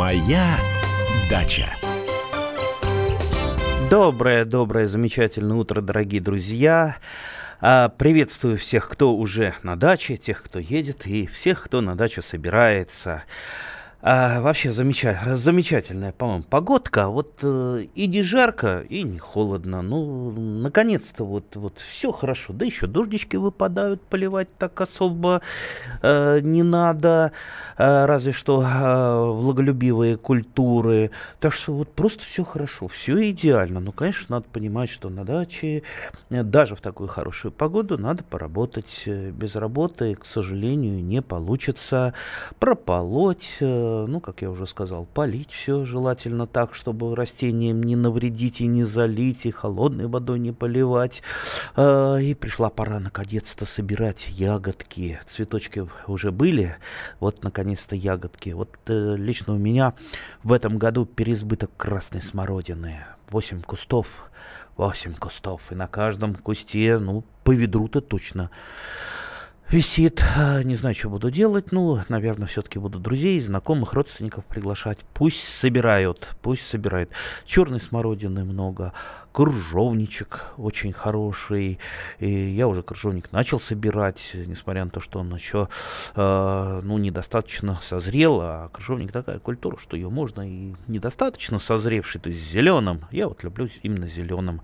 [0.00, 0.56] Моя
[1.28, 1.68] дача.
[3.90, 6.96] Доброе, доброе, замечательное утро, дорогие друзья.
[7.60, 12.22] А, Приветствую всех, кто уже на даче, тех, кто едет, и всех, кто на дачу
[12.22, 13.24] собирается.
[14.02, 17.08] А, вообще замеча- замечательная, по-моему, погодка.
[17.08, 19.82] Вот э, и не жарко, и не холодно.
[19.82, 22.54] Ну, наконец-то вот, вот все хорошо.
[22.54, 25.42] Да еще дождички выпадают, поливать так особо
[26.00, 27.32] э, не надо.
[27.76, 31.10] Э, разве что э, влаголюбивые культуры.
[31.38, 33.80] Так что вот просто все хорошо, все идеально.
[33.80, 35.82] Ну, конечно, надо понимать, что на даче
[36.30, 39.02] э, даже в такую хорошую погоду надо поработать.
[39.04, 42.14] Э, Без работы, к сожалению, не получится
[42.58, 48.60] прополоть, э, ну, как я уже сказал, полить все желательно так, чтобы растениям не навредить
[48.60, 51.22] и не залить, и холодной водой не поливать.
[51.76, 55.20] Э, И пришла пора наконец-то собирать ягодки.
[55.30, 56.76] Цветочки уже были,
[57.20, 58.50] вот наконец-то ягодки.
[58.50, 59.94] Вот э, лично у меня
[60.42, 63.04] в этом году переизбыток красной смородины.
[63.30, 64.30] 8 кустов,
[64.76, 68.50] 8 кустов, и на каждом кусте, ну, по ведру-то точно
[69.70, 70.24] висит.
[70.36, 71.72] А, Не знаю, что буду делать.
[71.72, 74.98] Ну, наверное, все-таки буду друзей, знакомых, родственников приглашать.
[75.14, 77.10] Пусть собирают, пусть собирают.
[77.46, 78.92] Черной смородины много,
[79.32, 81.78] кружовничек очень хороший.
[82.18, 85.68] И я уже кружовник начал собирать, несмотря на то, что он еще,
[86.14, 88.40] э, ну, недостаточно созрел.
[88.40, 93.06] А кружовник такая культура, что ее можно и недостаточно созревший, то есть зеленым.
[93.10, 94.62] Я вот люблю именно зеленым.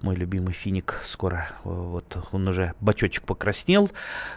[0.00, 3.90] Мой любимый финик скоро, э, вот он уже бачочек покраснел,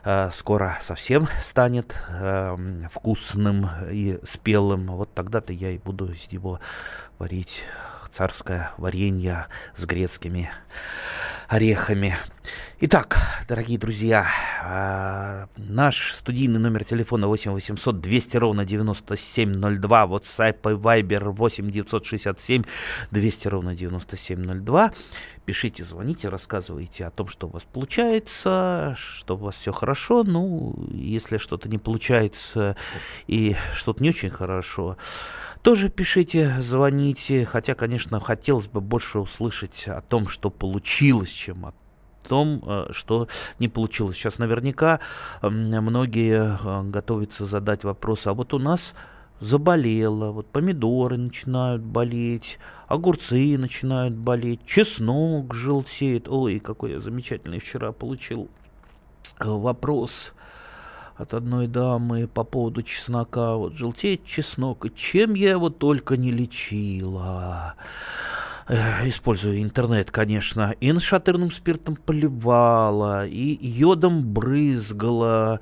[0.04, 2.58] э, скоро совсем станет э,
[2.92, 4.88] вкусным и спелым.
[4.88, 6.60] Вот тогда-то я и буду из него
[7.18, 7.64] варить
[8.14, 10.50] царское варенье с грецкими
[11.48, 12.18] орехами.
[12.84, 14.26] Итак, дорогие друзья,
[14.64, 22.64] а, наш студийный номер телефона 8 800 200 ровно 9702, WhatsApp и Viber 8 967
[23.12, 24.94] 200 ровно 9702.
[25.46, 30.24] Пишите, звоните, рассказывайте о том, что у вас получается, что у вас все хорошо.
[30.24, 32.76] Ну, если что-то не получается
[33.28, 34.98] и что-то не очень хорошо,
[35.62, 37.46] тоже пишите, звоните.
[37.46, 41.74] Хотя, конечно, хотелось бы больше услышать о том, что получилось, чем о
[42.28, 43.28] том, э, что
[43.60, 44.16] не получилось.
[44.18, 45.00] Сейчас наверняка
[45.42, 48.94] многие э, готовятся задать вопрос, а вот у нас
[49.42, 56.30] заболело, вот помидоры начинают болеть, огурцы начинают болеть, чеснок желтеет.
[56.30, 58.48] Ой, какой я замечательный вчера получил
[59.40, 60.34] э, вопрос
[61.16, 63.56] от одной дамы по поводу чеснока.
[63.56, 67.76] Вот желтеет чеснок, и чем я его только не лечила.
[68.72, 75.60] Э, Используя интернет, конечно, и нашатырным спиртом поливала, и йодом брызгала,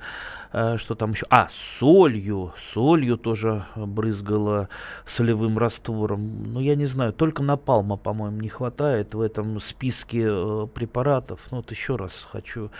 [0.52, 1.26] что там еще?
[1.30, 4.68] А, солью, солью тоже брызгала
[5.06, 6.52] солевым раствором.
[6.52, 11.40] Ну, я не знаю, только напалма, по-моему, не хватает в этом списке э, препаратов.
[11.50, 12.70] Ну, вот еще раз хочу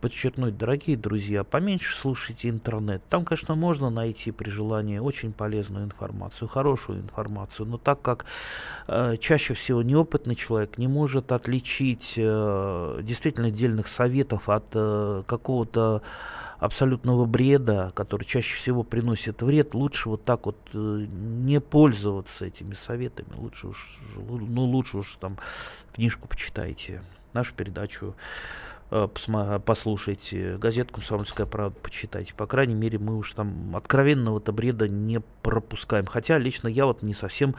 [0.00, 3.02] подчеркнуть, дорогие друзья, поменьше слушайте интернет.
[3.08, 8.24] Там, конечно, можно найти при желании очень полезную информацию, хорошую информацию, но так как
[8.88, 16.02] э, чаще всего неопытный человек не может отличить э, действительно отдельных советов от э, какого-то
[16.62, 22.74] абсолютного бреда, который чаще всего приносит вред, лучше вот так вот э, не пользоваться этими
[22.74, 23.26] советами.
[23.36, 25.38] Лучше уж, ну, лучше уж там
[25.92, 27.02] книжку почитайте,
[27.32, 28.14] нашу передачу
[28.92, 29.08] э,
[29.66, 32.32] послушайте, газету «Комсомольская правда» почитайте.
[32.32, 36.06] По крайней мере, мы уж там откровенного-то бреда не пропускаем.
[36.06, 37.56] Хотя лично я вот не совсем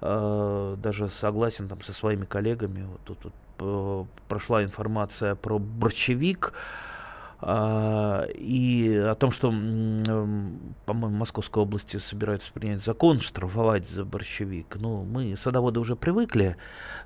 [0.00, 2.86] э, даже согласен там со своими коллегами.
[2.90, 6.95] Вот тут вот, э, прошла информация про борщевик, а,
[7.42, 14.76] и о том, что, м, м, по-моему, Московской области собираются принять закон, штрафовать за борщевик.
[14.80, 16.56] Ну, мы, садоводы, уже привыкли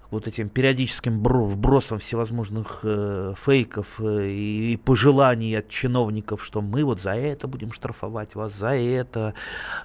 [0.08, 6.44] к вот этим периодическим бро- вбросам всевозможных э, фейков э, и, и пожеланий от чиновников,
[6.44, 9.34] что мы вот за это будем штрафовать вас, за это.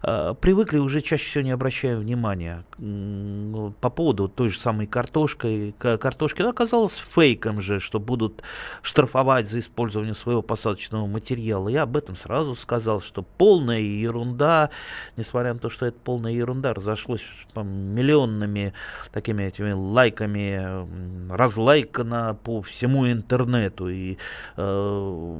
[0.03, 2.63] Э, привыкли, уже чаще всего не обращаем внимания.
[2.77, 8.41] Ну, По поводу той же самой картошки, ка- картошки, она оказалась фейком же, что будут
[8.81, 11.69] штрафовать за использование своего посадочного материала.
[11.69, 14.69] Я об этом сразу сказал, что полная ерунда,
[15.17, 17.23] несмотря на то, что это полная ерунда, разошлось
[17.53, 18.73] по миллионными
[19.11, 20.87] такими этими лайками,
[21.31, 23.89] разлайкано по всему интернету.
[23.89, 24.17] И,
[24.57, 25.35] э,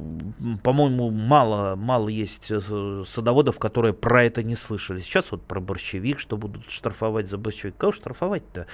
[0.62, 5.00] по-моему, мало, мало есть э, садоводов, которые про это не слышали.
[5.00, 7.76] Сейчас вот про борщевик, что будут штрафовать за борщевик.
[7.76, 8.66] Кого штрафовать-то?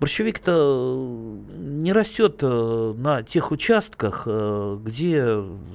[0.00, 1.06] Борщевик-то
[1.56, 5.24] не растет э, на тех участках, э, где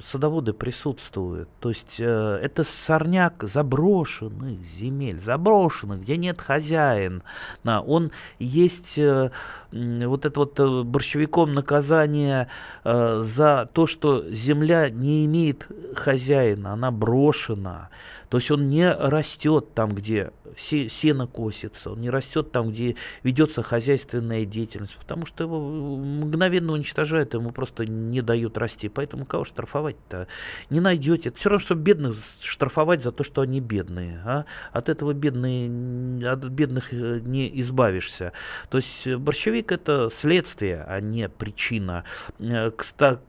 [0.04, 1.50] садоводы присутствуют.
[1.60, 7.22] То есть э, это сорняк заброшенных земель, заброшенных, где нет хозяина.
[7.64, 9.32] Он есть э,
[9.72, 12.48] вот это вот э, борщевиком наказание
[12.84, 17.90] э, за то, что земля не имеет хозяина, она брошена.
[18.30, 23.62] То есть он не растет там, где сено косится, он не растет там, где ведется
[23.62, 25.60] хозяйственная деятельность, потому что его
[25.98, 28.88] мгновенно уничтожают, ему просто не дают расти.
[28.88, 30.28] Поэтому кого штрафовать-то
[30.70, 31.30] не найдете.
[31.30, 34.22] Это все равно, что бедных штрафовать за то, что они бедные.
[34.26, 34.46] А?
[34.72, 38.34] От этого бедные, от бедных э, не избавишься.
[38.70, 42.04] То есть борщевик это следствие, а не причина.
[42.40, 43.22] Э, Кстати,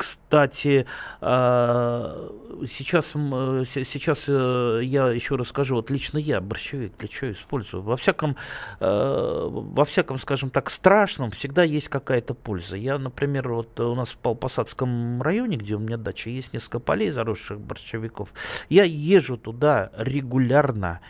[0.00, 0.86] кстати,
[1.20, 2.32] а,
[2.66, 7.82] сейчас, сейчас э, я еще расскажу, вот лично я борщевик для чего использую.
[7.82, 8.36] Во всяком,
[8.80, 12.78] э, во всяком, скажем так, страшном всегда есть какая-то польза.
[12.78, 17.10] Я, например, вот у нас в Посадском районе, где у меня дача, есть несколько полей
[17.10, 18.30] заросших борщевиков.
[18.70, 21.00] Я езжу туда регулярно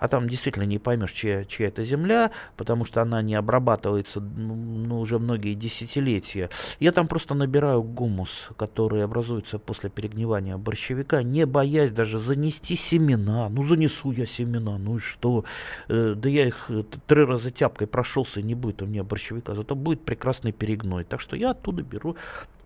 [0.00, 4.98] а там действительно не поймешь, чья, чья это земля, потому что она не обрабатывается ну,
[4.98, 6.50] уже многие десятилетия.
[6.80, 13.48] Я там просто набираю гумус, который образуется после перегнивания борщевика, не боясь даже занести семена.
[13.50, 15.44] Ну, занесу я семена, ну и что?
[15.88, 19.54] Э, да я их э, три раза тяпкой прошелся, и не будет у меня борщевика,
[19.54, 21.04] зато будет прекрасный перегной.
[21.04, 22.16] Так что я оттуда беру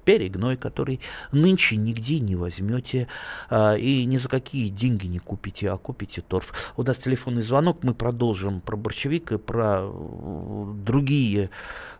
[0.04, 1.00] перегной, который
[1.32, 3.08] нынче нигде не возьмете
[3.50, 6.72] а, и ни за какие деньги не купите, а купите торф.
[6.76, 11.50] У нас телефонный звонок, мы продолжим про борщевик и про э, другие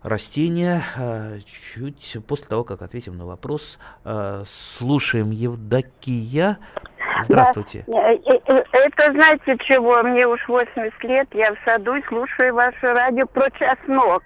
[0.02, 1.38] растения а,
[1.74, 3.78] чуть после того, как ответим на вопрос.
[4.04, 4.44] А,
[4.76, 6.58] слушаем Евдокия.
[7.22, 7.84] Здравствуйте.
[7.86, 8.12] Да.
[8.12, 10.02] Э, э, это знаете чего?
[10.02, 14.22] Мне уж 80 лет, я в саду и слушаю ваше радио про чеснок.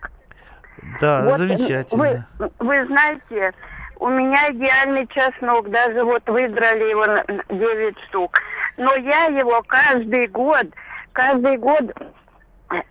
[1.01, 2.27] Да, вот замечательно.
[2.39, 3.53] Вы, вы знаете,
[3.99, 7.07] у меня идеальный чеснок, даже вот выдрали его
[7.49, 8.39] 9 штук.
[8.77, 10.67] Но я его каждый год,
[11.13, 11.85] каждый год,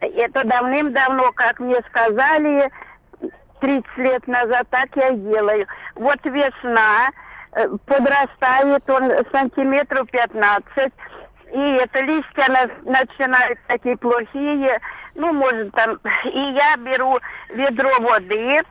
[0.02, 2.70] это давным-давно, как мне сказали,
[3.62, 5.66] 30 лет назад, так я делаю.
[5.96, 7.10] Вот весна,
[7.54, 10.92] э, подрастает он сантиметров 15,
[11.54, 14.80] и это листья начинают такие плохие,
[15.18, 17.20] ну, может, там, и я беру
[17.50, 18.62] ведро воды,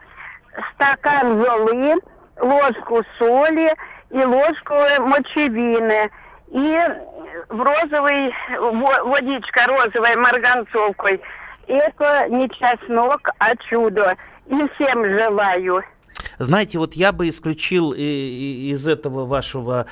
[0.72, 1.94] стакан золы,
[2.40, 3.74] ложку соли
[4.10, 6.10] и ложку мочевины.
[6.48, 6.78] И
[7.48, 8.32] в розовый,
[9.04, 11.20] водичка розовой марганцовкой.
[11.66, 14.14] Это не чеснок, а чудо.
[14.46, 15.82] И всем желаю.
[16.38, 19.86] Знаете, вот я бы исключил из этого вашего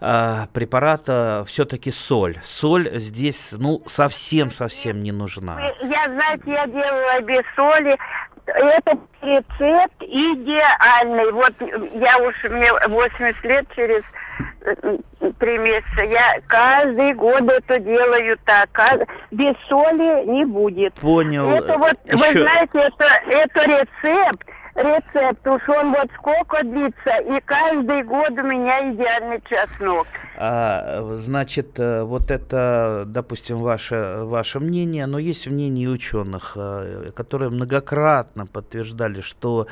[0.00, 2.36] э, препарата все-таки соль.
[2.44, 5.58] Соль здесь, ну, совсем-совсем не нужна.
[5.82, 7.96] Я, знаете, я делала без соли,
[8.46, 11.32] этот рецепт идеальный.
[11.32, 11.54] Вот
[11.94, 14.02] я уж, мне 80 лет через
[14.62, 14.98] э,
[15.38, 16.02] три месяца.
[16.02, 18.68] Я каждый год это делаю так.
[19.30, 20.94] Без соли не будет.
[20.94, 21.50] Понял.
[21.50, 22.16] Это вот, Еще...
[22.16, 25.46] вы знаете, это, это рецепт рецепт.
[25.46, 30.06] Уж он вот сколько длится, и каждый год у меня идеальный чеснок.
[30.36, 37.50] А, значит, э, вот это, допустим, ваше, ваше мнение, но есть мнение ученых, э, которые
[37.50, 39.68] многократно подтверждали, что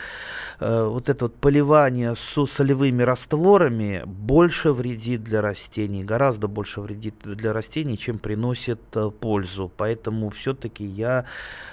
[0.61, 7.17] э, вот это вот поливание с солевыми растворами больше вредит для растений, гораздо больше вредит
[7.25, 8.81] для растений, чем приносит
[9.21, 9.71] пользу.
[9.77, 11.25] Поэтому все-таки я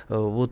[0.08, 0.52] вот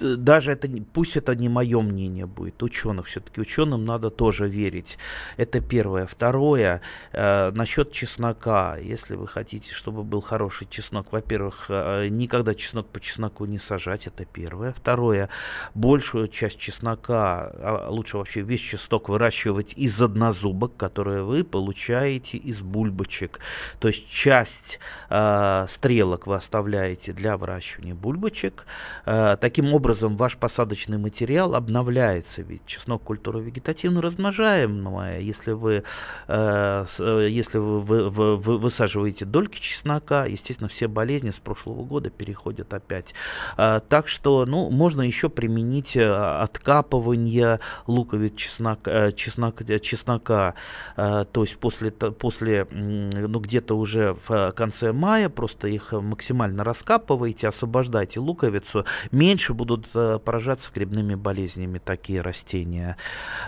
[0.00, 4.98] даже это, пусть это не мое мнение будет, ученых, все-таки ученым надо тоже верить.
[5.36, 6.06] Это первое.
[6.06, 6.80] Второе,
[7.12, 8.76] э, насчет чеснока.
[8.76, 14.06] Если вы хотите, чтобы был хороший чеснок, во-первых, э, никогда чеснок по чесноку не сажать,
[14.06, 14.72] это первое.
[14.72, 15.28] Второе,
[15.74, 22.60] большую часть чеснока, а лучше вообще весь чеснок выращивать из однозубок, которые вы получаете из
[22.60, 23.40] бульбочек.
[23.78, 24.78] То есть часть
[25.10, 28.66] э, стрелок вы оставляете для выращивания бульбочек.
[29.06, 35.20] Э, таким образом, образом ваш посадочный материал обновляется, ведь чеснок культура вегетативно размножаемая.
[35.20, 35.84] Если вы,
[36.26, 41.84] э, э, если вы, вы, вы, вы высаживаете дольки чеснока, естественно, все болезни с прошлого
[41.84, 43.14] года переходят опять.
[43.58, 50.54] Э, так что, ну, можно еще применить э, откапывание луковиц чеснок, э, чеснок, э, чеснока,
[50.96, 57.48] э, то есть после, после ну, где-то уже в конце мая, просто их максимально раскапываете,
[57.48, 62.96] освобождайте луковицу, меньше будут будут э, поражаться грибными болезнями такие растения.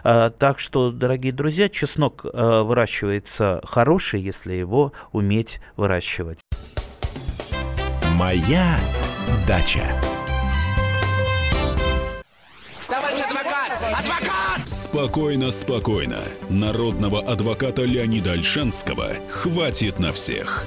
[0.03, 6.41] Э, так что, дорогие друзья, чеснок э, выращивается хороший, если его уметь выращивать.
[8.15, 8.79] Моя
[9.47, 9.85] дача.
[12.89, 13.73] Товарищ адвокат!
[13.83, 14.69] Адвокат!
[14.69, 16.21] Спокойно, спокойно.
[16.49, 20.67] Народного адвоката Леонида Альшанского хватит на всех.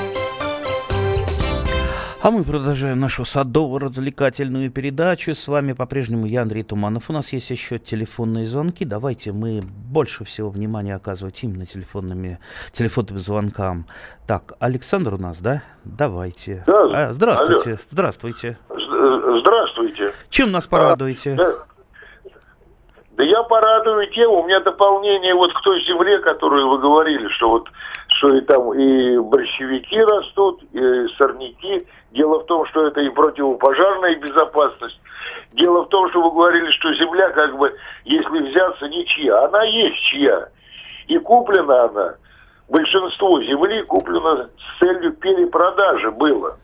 [2.23, 5.33] А мы продолжаем нашу садово-развлекательную передачу.
[5.33, 7.09] С вами по-прежнему я, Андрей Туманов.
[7.09, 8.85] У нас есть еще телефонные звонки.
[8.85, 12.37] Давайте мы больше всего внимания оказывать именно телефонными,
[12.73, 13.87] телефонным звонкам.
[14.27, 15.63] Так, Александр у нас, да?
[15.83, 16.63] Давайте.
[16.67, 17.69] Да, а, здравствуйте.
[17.69, 17.79] алло.
[17.89, 18.57] Здравствуйте.
[19.39, 20.13] Здравствуйте.
[20.29, 21.33] Чем нас порадуете?
[21.33, 21.53] А, да,
[23.17, 24.41] да я порадую тему.
[24.41, 27.67] У меня дополнение вот к той земле, которую вы говорили, что вот
[28.13, 31.85] что и там и борщевики растут, и сорняки.
[32.11, 34.99] Дело в том, что это и противопожарная безопасность.
[35.53, 39.45] Дело в том, что вы говорили, что земля, как бы, если взяться, ничья.
[39.45, 40.49] Она есть чья.
[41.07, 42.15] И куплена она,
[42.69, 46.57] большинство земли куплено с целью перепродажи было.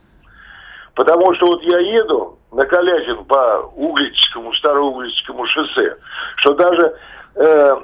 [0.96, 5.98] Потому что вот я еду на Калязин по Углическому, Староуглическому шоссе,
[6.38, 6.96] что даже
[7.36, 7.76] э,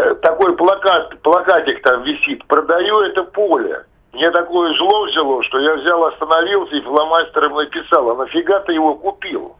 [0.00, 3.84] такой плакат, плакатик там висит, продаю это поле.
[4.12, 8.94] Мне такое зло взяло, что я взял, остановился и фломастером написал, а нафига ты его
[8.94, 9.56] купил?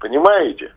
[0.00, 0.72] Понимаете?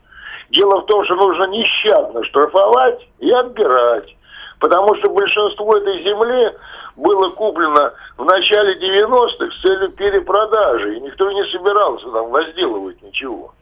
[0.50, 4.16] Дело в том, что нужно нещадно штрафовать и отбирать.
[4.60, 6.54] Потому что большинство этой земли
[6.96, 10.96] было куплено в начале 90-х с целью перепродажи.
[10.96, 13.54] И никто не собирался там возделывать ничего.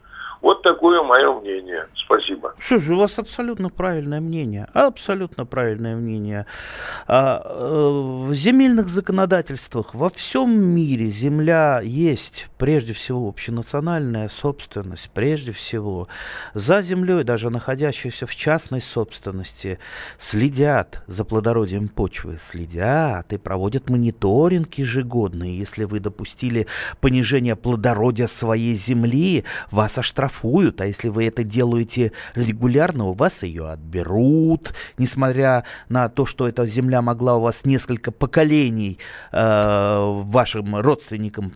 [0.42, 1.88] Вот такое мое мнение.
[1.94, 2.54] Спасибо.
[2.58, 4.68] Что же, у вас абсолютно правильное мнение.
[4.74, 6.46] Абсолютно правильное мнение.
[7.08, 15.10] А, э, в земельных законодательствах во всем мире земля есть прежде всего общенациональная собственность.
[15.12, 16.08] Прежде всего.
[16.54, 19.78] За землей, даже находящейся в частной собственности,
[20.18, 22.38] следят за плодородием почвы.
[22.38, 25.56] Следят и проводят мониторинг ежегодный.
[25.56, 26.66] Если вы допустили
[27.00, 33.42] понижение плодородия своей земли, вас оштрафуют штрафуют, а если вы это делаете регулярно, у вас
[33.42, 38.98] ее отберут, несмотря на то, что эта земля могла у вас несколько поколений
[39.32, 41.50] э, вашим родственникам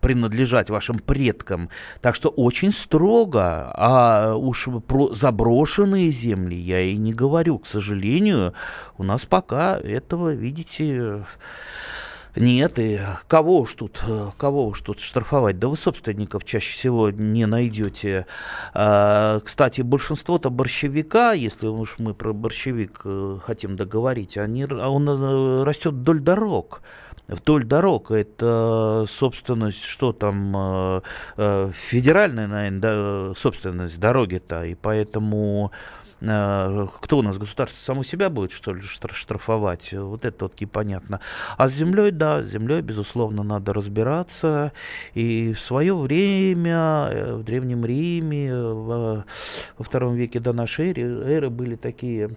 [0.00, 1.68] принадлежать, вашим предкам.
[2.00, 7.58] Так что очень строго, а уж про заброшенные земли я и не говорю.
[7.58, 8.52] К сожалению,
[8.98, 11.24] у нас пока этого, видите,
[12.36, 14.02] нет, и кого уж тут,
[14.36, 15.58] кого уж тут штрафовать?
[15.58, 18.26] Да вы собственников чаще всего не найдете.
[18.74, 25.08] А, кстати, большинство-то борщевика, если уж мы про борщевик э, хотим договорить, они, а он
[25.08, 26.82] э, растет вдоль дорог
[27.28, 28.12] вдоль дорог.
[28.12, 31.02] Это собственность, что там,
[31.36, 38.52] э, федеральная, наверное, собственность дороги-то, и поэтому Э, кто у нас, государство само себя будет,
[38.52, 39.92] что ли, штрафовать?
[39.92, 41.20] Вот это вот непонятно.
[41.56, 44.72] А с землей, да, с землей, безусловно, надо разбираться.
[45.14, 49.24] И в свое время, э, в Древнем Риме, во
[49.78, 52.30] втором веке до нашей эры были такие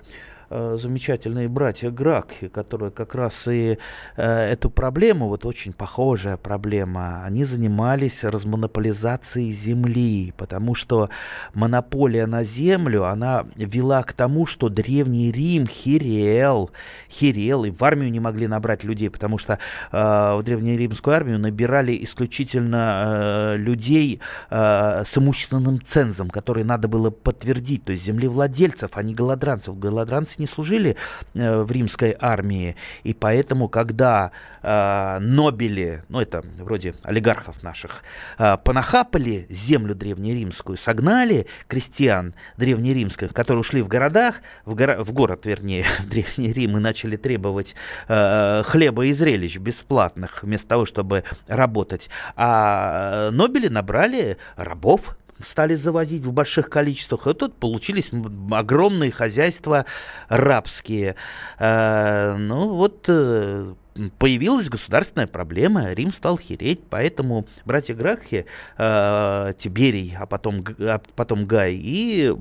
[0.52, 3.78] Э, замечательные братья Гракхи, которые как раз и
[4.16, 11.12] э, эту проблему, вот очень похожая проблема, они занимались размонополизацией земли, потому что
[11.54, 16.72] монополия на землю, она вела к тому, что Древний Рим херел,
[17.12, 19.60] херел, и в армию не могли набрать людей, потому что
[19.92, 19.98] э,
[20.36, 27.86] в древнеримскую армию набирали исключительно э, людей э, с имущественным цензом, которые надо было подтвердить,
[27.86, 29.78] то есть землевладельцев, а не голодранцев.
[29.78, 30.96] Голодранцы не служили
[31.34, 34.32] э, в римской армии, и поэтому, когда
[34.62, 38.04] э, нобели, ну это вроде олигархов наших,
[38.38, 45.46] э, понахапали землю древнеримскую, согнали крестьян древнеримских, которые ушли в городах, в, горо, в город,
[45.46, 47.76] вернее, в Древний Рим, и начали требовать
[48.08, 52.10] э, хлеба и зрелищ бесплатных, вместо того, чтобы работать.
[52.36, 58.12] А э, нобели набрали рабов, стали завозить в больших количествах, и тут получились
[58.52, 59.86] огромные хозяйства
[60.28, 61.16] рабские.
[61.60, 63.74] Э, ну вот э,
[64.18, 68.46] появилась государственная проблема, Рим стал хереть, поэтому братья Грахи,
[68.78, 72.34] э, Тиберий, а потом, а потом Гай, и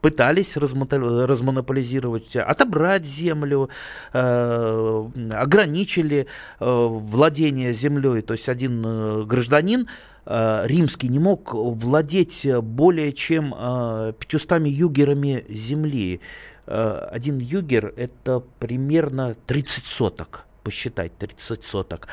[0.00, 3.68] пытались размонополизировать, отобрать землю,
[4.12, 6.26] э, ограничили
[6.60, 8.22] э, владение землей.
[8.22, 9.88] То есть один э, гражданин
[10.28, 16.20] римский не мог владеть более чем 500 э, югерами земли.
[16.66, 22.08] Э, один югер– это примерно 30 соток посчитать 30 соток.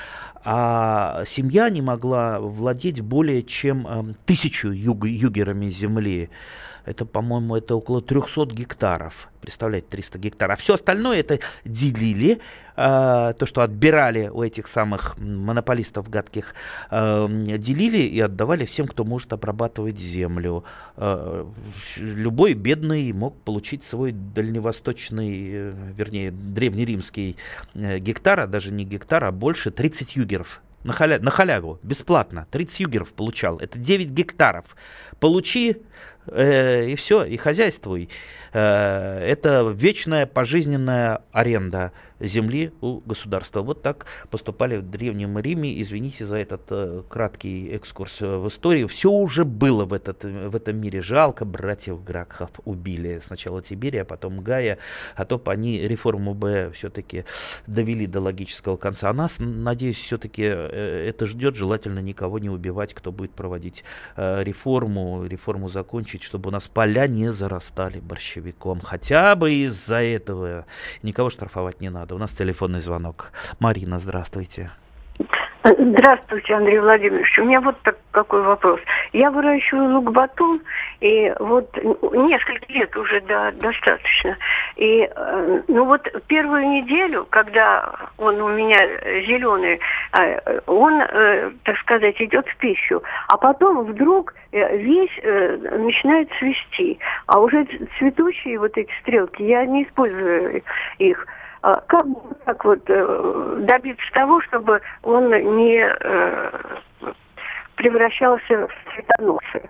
[0.46, 6.30] А семья не могла владеть более чем тысячу юг, югерами земли.
[6.86, 9.30] Это, по-моему, это около 300 гектаров.
[9.42, 10.58] Представляете, 300 гектаров.
[10.58, 12.40] А все остальное это делили,
[12.76, 16.54] э, то, что отбирали у этих самых монополистов гадких,
[16.92, 17.28] э,
[17.58, 20.64] делили и отдавали всем, кто может обрабатывать землю.
[20.98, 21.46] Э,
[21.98, 27.38] любой бедный мог получить свой дальневосточный, э, вернее, древнеримский
[27.74, 31.20] э, гектар, а даже не гектар, а больше 30 югеров на, халя...
[31.20, 32.48] на халяву, бесплатно.
[32.52, 33.58] 30 югеров получал.
[33.58, 34.76] Это 9 гектаров.
[35.20, 35.78] Получи,
[36.28, 38.10] э, и все, и хозяйствуй.
[38.54, 41.92] Э, это вечная пожизненная аренда
[42.28, 43.62] земли у государства.
[43.62, 45.82] Вот так поступали в Древнем Риме.
[45.82, 48.88] Извините за этот э, краткий экскурс в историю.
[48.88, 51.02] Все уже было в, этот, в этом мире.
[51.02, 53.22] Жалко братьев Гракхов убили.
[53.26, 54.78] Сначала Тиберия, а потом Гая.
[55.16, 57.26] А то бы они реформу Б все-таки
[57.68, 59.10] довели до логического конца.
[59.10, 61.56] А нас, надеюсь, все-таки э, это ждет.
[61.56, 63.84] Желательно никого не убивать, кто будет проводить
[64.16, 68.82] э, реформу, реформу закончить, чтобы у нас поля не зарастали большевиком.
[68.82, 70.66] Хотя бы из-за этого
[71.04, 72.15] никого штрафовать не надо.
[72.16, 73.34] У нас телефонный звонок.
[73.60, 74.72] Марина, здравствуйте.
[75.64, 77.38] Здравствуйте, Андрей Владимирович.
[77.40, 78.80] У меня вот так, какой вопрос.
[79.12, 80.62] Я выращиваю лук-батун,
[81.02, 84.38] и вот несколько лет уже да, достаточно.
[84.78, 88.78] И э, ну вот первую неделю, когда он у меня
[89.26, 89.82] зеленый,
[90.18, 96.98] э, он, э, так сказать, идет в пищу, а потом вдруг весь начинает цвести.
[97.26, 97.68] А уже
[98.00, 100.64] цветущие вот эти стрелки, я не использую
[101.00, 101.28] их.
[101.66, 102.06] А как
[102.46, 106.52] так вот э, добиться того, чтобы он не э,
[107.76, 109.70] превращался в цветоносы?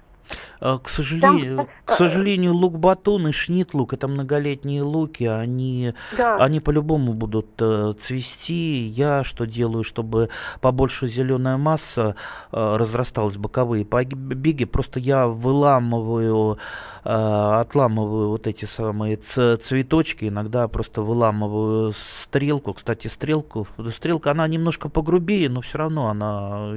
[0.59, 6.37] А, к сожалению, Там, к сожалению, лук-батон и шнит-лук, это многолетние луки, они, да.
[6.37, 8.87] они по-любому будут э, цвести.
[8.87, 10.29] Я что делаю, чтобы
[10.61, 12.15] побольше зеленая масса
[12.51, 16.57] э, разрасталась, боковые побеги, просто я выламываю,
[17.03, 22.73] э, отламываю вот эти самые цветочки, иногда просто выламываю стрелку.
[22.73, 26.73] Кстати, стрелку, стрелка, она немножко погрубее, но все равно она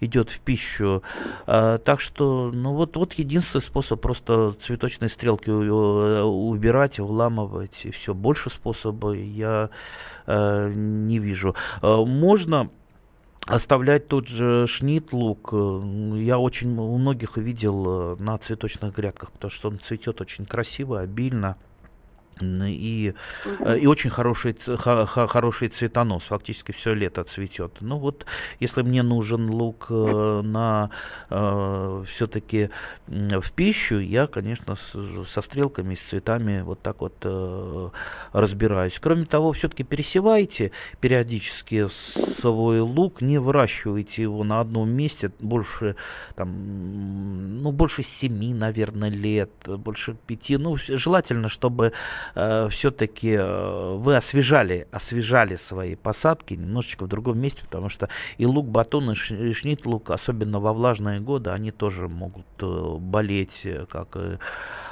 [0.00, 1.02] идет в пищу.
[1.46, 8.14] Э, так что, ну вот, вот единственный способ просто цветочные стрелки убирать, вламывать и все.
[8.14, 9.68] Больше способа я
[10.26, 11.54] э, не вижу.
[11.82, 12.70] Э, можно
[13.44, 15.52] оставлять тот же шнит лук.
[15.52, 21.00] Я очень у многих видел э, на цветочных грядках, потому что он цветет очень красиво,
[21.00, 21.58] обильно
[22.40, 23.70] и, угу.
[23.70, 27.78] и очень хороший, хороший цветонос, фактически все лето цветет.
[27.80, 28.26] Ну вот,
[28.60, 30.90] если мне нужен лук э, на
[31.30, 32.70] э, все-таки
[33.06, 37.88] в пищу, я, конечно, с, со стрелками, с цветами вот так вот э,
[38.32, 38.98] разбираюсь.
[39.00, 45.96] Кроме того, все-таки пересевайте периодически свой лук, не выращивайте его на одном месте больше,
[46.34, 50.56] там, ну, больше семи, наверное, лет, больше пяти.
[50.56, 51.92] Ну, желательно, чтобы
[52.34, 58.08] э, все-таки э, вы освежали, освежали свои посадки немножечко в другом месте, потому что
[58.38, 63.66] и лук, батон, и шнит лук, особенно во влажные годы, они тоже могут э, болеть,
[63.90, 64.38] как и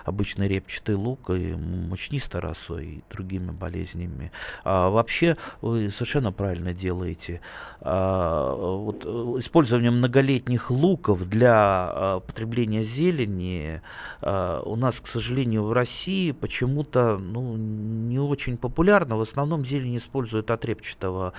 [0.04, 4.32] обычный репчатый лук, и мучнистой росой, и другими болезнями.
[4.64, 7.40] А вообще вы совершенно правильно делаете.
[7.80, 13.82] А, вот, э, использование многолетних луков для а, потребления зелени
[14.20, 19.16] а, у нас, к сожалению, в России почему-то ну, не очень популярно.
[19.16, 21.32] В основном зелень используют от репчатого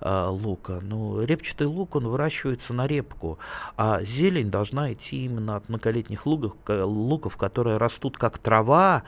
[0.00, 0.80] э, лука.
[0.82, 3.38] Но репчатый лук, он выращивается на репку,
[3.76, 9.02] а зелень должна идти именно от многолетних луков, луков которые растут как трава,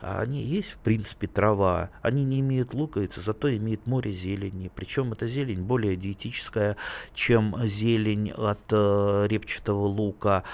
[0.00, 1.90] они есть, в принципе, трава.
[2.02, 4.70] Они не имеют луковицы, зато имеют море зелени.
[4.74, 6.76] Причем эта зелень более диетическая,
[7.14, 10.44] чем зелень от э, репчатого лука.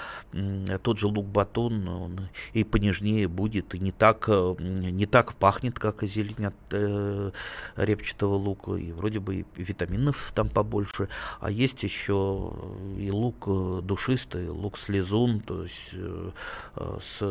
[0.81, 6.03] Тот же лук-батон он и понежнее будет, и не так, э, не так пахнет, как
[6.03, 7.31] зелень от э,
[7.75, 8.73] репчатого лука.
[8.73, 11.09] И вроде бы и витаминов там побольше.
[11.39, 12.51] А есть еще
[12.97, 16.31] и лук э, душистый, лук-слезун, то есть э,
[16.75, 17.21] э с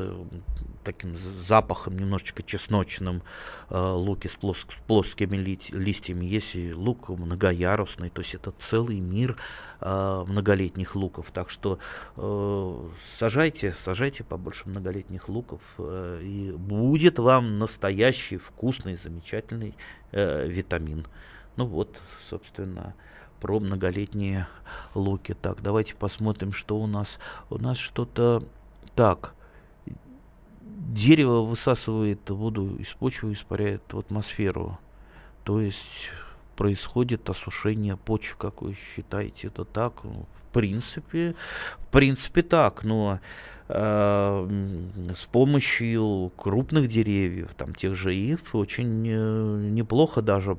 [0.84, 3.22] таким запахом немножечко чесночным
[3.70, 9.00] э, луки с плоск, плоскими ли, листьями, есть и лук многоярусный, то есть это целый
[9.00, 9.36] мир
[9.80, 11.30] э, многолетних луков.
[11.32, 11.78] Так что
[12.16, 12.88] э,
[13.18, 19.74] сажайте, сажайте побольше многолетних луков, э, и будет вам настоящий вкусный, замечательный
[20.12, 21.06] э, витамин.
[21.56, 22.94] Ну вот, собственно,
[23.40, 24.48] про многолетние
[24.94, 25.34] луки.
[25.34, 27.18] Так, давайте посмотрим, что у нас.
[27.50, 28.42] У нас что-то...
[28.94, 29.34] Так,
[30.94, 34.78] дерево высасывает воду из почвы, испаряет в атмосферу.
[35.42, 36.10] То есть
[36.56, 39.92] происходит осушение почв, как вы считаете, это так?
[40.04, 41.34] Ну, в принципе,
[41.78, 43.18] в принципе так, но
[43.68, 44.48] э,
[45.14, 50.58] с помощью крупных деревьев, там тех же ив, очень э, неплохо даже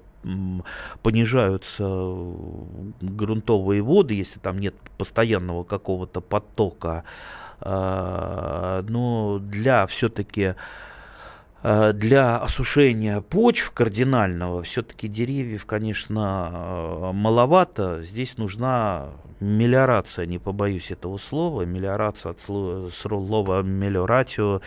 [1.03, 1.85] понижаются
[2.99, 7.03] грунтовые воды, если там нет постоянного какого-то потока.
[7.65, 10.55] Э, но для все-таки
[11.67, 18.03] Э, для осушения почв кардинального все-таки деревьев, конечно, э, маловато.
[18.03, 19.07] Здесь нужна
[19.39, 21.63] мелиорация, не побоюсь этого слова.
[21.63, 24.61] Мелиорация от слова мелиоратио,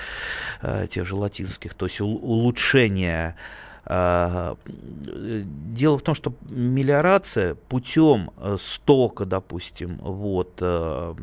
[0.90, 9.24] тех же латинских, то есть улучшение а, дело в том, что мелиорация путем э, стока,
[9.24, 11.14] допустим, вот, э,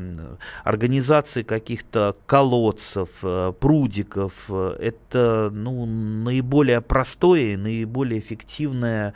[0.63, 9.13] организации каких-то колодцев, э, прудиков, это ну, наиболее простое и наиболее эффективное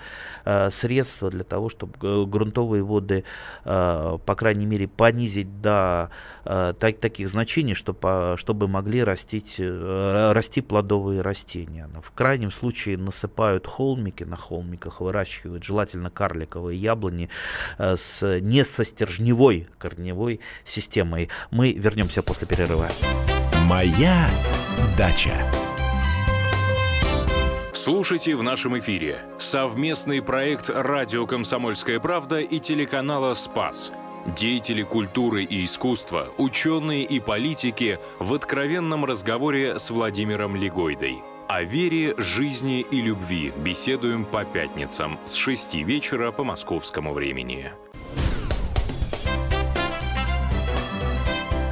[0.72, 3.24] средство для того, чтобы грунтовые воды,
[3.64, 6.10] по крайней мере, понизить до
[6.44, 11.90] так, таких значений, чтобы, чтобы могли растить, расти плодовые растения.
[12.02, 17.30] В крайнем случае насыпать насыпают холмики, на холмиках выращивают желательно карликовые яблони
[17.78, 21.30] э, с не со стержневой корневой системой.
[21.52, 22.88] Мы вернемся после перерыва.
[23.65, 24.30] Моя
[24.97, 25.34] дача.
[27.73, 33.91] Слушайте в нашем эфире совместный проект «Радио Комсомольская правда» и телеканала «Спас».
[34.36, 42.14] Деятели культуры и искусства, ученые и политики в откровенном разговоре с Владимиром Легойдой– о вере,
[42.20, 47.72] жизни и любви беседуем по пятницам с 6 вечера по московскому времени.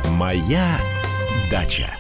[0.10, 0.80] Моя
[1.52, 1.96] дача.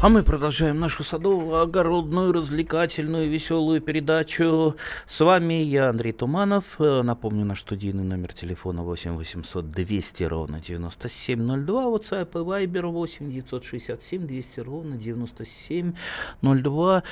[0.00, 4.76] А мы продолжаем нашу садовую, огородную, развлекательную, веселую передачу.
[5.08, 6.80] С вами я, Андрей Туманов.
[6.80, 11.84] Э, напомню, наш студийный номер телефона 8 800 200 ровно 9702.
[11.86, 17.02] WhatsApp и Viber 8 967 200 ровно 9702.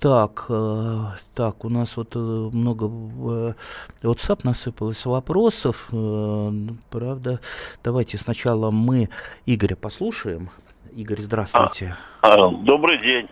[0.00, 1.04] Так, э,
[1.36, 3.54] так, у нас вот э, много э,
[4.02, 5.88] WhatsApp насыпалось вопросов.
[5.92, 6.50] Э,
[6.90, 7.38] правда,
[7.84, 9.08] давайте сначала мы
[9.46, 10.50] Игоря послушаем.
[10.94, 11.96] Игорь, здравствуйте.
[12.22, 13.28] А, а, добрый день.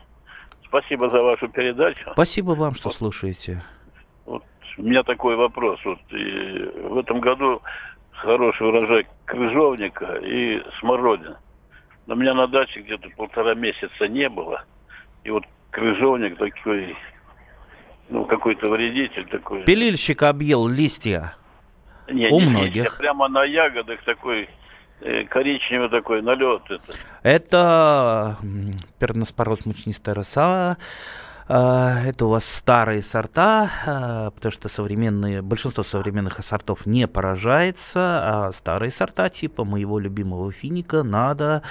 [0.67, 2.11] Спасибо за вашу передачу.
[2.13, 3.63] Спасибо вам, что вот, слушаете.
[4.27, 4.43] Вот
[4.79, 5.79] у меня такой вопрос.
[5.85, 7.63] Вот и в этом году
[8.11, 11.37] хороший урожай крыжовника и смородины.
[12.07, 14.65] Но у меня на даче где-то полтора месяца не было.
[15.23, 16.97] И вот крыжовник такой,
[18.09, 19.63] ну, какой-то вредитель такой.
[19.63, 21.37] Пилильщик объел листья.
[22.11, 22.85] Не, У не многих.
[22.85, 24.49] Листья, прямо на ягодах такой
[25.29, 26.63] коричневый такой налет.
[26.71, 28.37] Это, это
[28.99, 30.77] перноспороз мучнистая роса.
[31.55, 37.99] А, это у вас старые сорта, а, потому что современные, большинство современных сортов не поражается,
[37.99, 41.63] а старые сорта типа моего любимого финика надо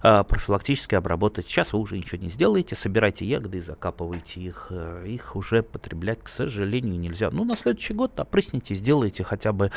[0.00, 1.46] а, профилактически обработать.
[1.48, 4.68] Сейчас вы уже ничего не сделаете, собирайте ягоды и закапывайте их.
[4.70, 7.28] Э, их уже потреблять, к сожалению, нельзя.
[7.30, 9.70] Ну, на следующий год опрысните, сделайте хотя бы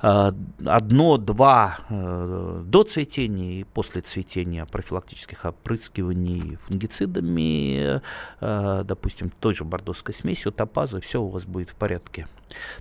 [0.00, 8.00] одно-два э, до цветения и после цветения профилактических опрыскиваний фунгицидами,
[8.40, 12.28] э, допустим, той же бордоской смесью, топазой, все у вас будет в порядке.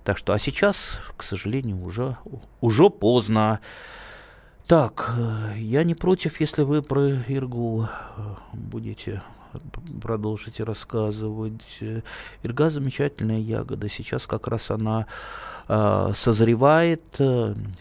[0.03, 2.17] Так что, а сейчас, к сожалению, уже,
[2.61, 3.59] уже поздно.
[4.67, 9.21] Так, э, я не против, если вы про Иргу э, будете
[10.01, 11.79] продолжите рассказывать.
[12.43, 13.87] Ирга замечательная ягода.
[13.89, 15.05] Сейчас как раз она
[15.62, 17.03] э, созревает.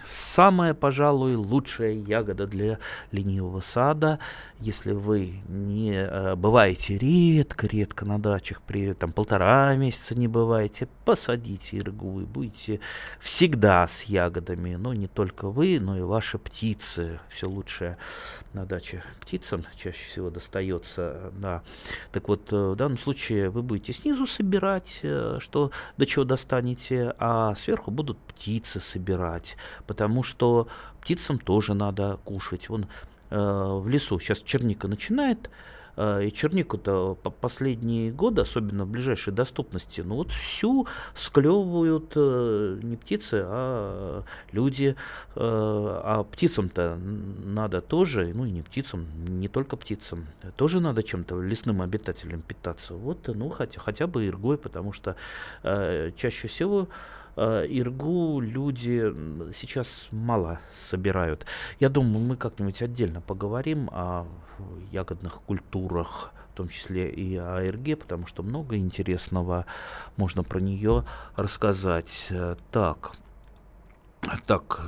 [0.05, 2.79] Самая, пожалуй, лучшая ягода для
[3.11, 4.18] ленивого сада
[4.62, 11.79] если вы не э, бываете редко-редко на дачах, при там полтора месяца не бываете, посадите
[11.79, 12.79] иргу и будете
[13.18, 14.77] всегда с ягодами.
[14.77, 17.18] Но не только вы, но и ваши птицы.
[17.29, 17.97] Все лучшее
[18.53, 21.33] на даче птицам чаще всего достается.
[21.38, 21.62] Да.
[22.12, 27.14] Так вот, э, в данном случае вы будете снизу собирать, э, что до чего достанете,
[27.18, 29.56] а сверху будут птицы собирать,
[29.87, 30.68] потому что
[31.00, 32.68] птицам тоже надо кушать.
[32.68, 32.87] Вон
[33.32, 34.20] Э, в лесу.
[34.20, 35.48] Сейчас черника начинает,
[35.96, 42.78] э, и чернику-то по последние годы, особенно в ближайшей доступности, ну вот всю склевывают э,
[42.82, 44.96] не птицы, а люди.
[45.35, 46.98] А птицам-то
[47.44, 49.06] надо тоже, ну и не птицам,
[49.40, 52.92] не только птицам, тоже надо чем-то лесным обитателям питаться.
[52.92, 55.16] Вот, ну хотя, хотя бы иргой, потому что
[55.62, 56.87] чаще всего э,
[57.37, 59.12] иргу люди
[59.55, 61.47] сейчас мало собирают.
[61.81, 64.27] Я думаю, мы как-нибудь отдельно поговорим о
[64.90, 69.64] ягодных культурах, в том числе и о ирге, потому что много интересного
[70.16, 71.05] можно про нее
[71.37, 72.29] рассказать.
[72.71, 73.12] Так,
[74.47, 74.83] так,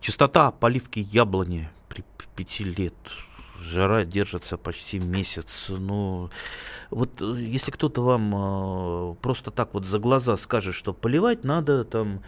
[0.00, 2.94] частота поливки яблони при пяти лет
[3.60, 5.66] жара держится почти месяц.
[5.68, 6.30] Ну,
[6.90, 11.84] вот э, если кто-то вам э, просто так вот за глаза скажет, что поливать надо
[11.84, 12.22] там